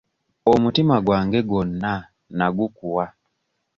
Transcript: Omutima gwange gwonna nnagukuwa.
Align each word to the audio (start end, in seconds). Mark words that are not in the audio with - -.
Omutima 0.53 0.95
gwange 1.05 1.39
gwonna 1.49 1.93
nnagukuwa. 2.05 3.05